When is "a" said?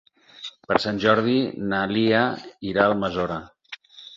2.89-2.91